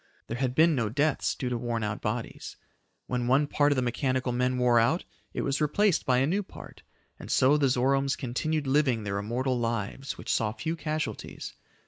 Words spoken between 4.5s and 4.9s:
wore